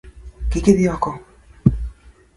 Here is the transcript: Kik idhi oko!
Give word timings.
Kik 0.55 0.65
idhi 0.73 0.85
oko! 0.95 1.11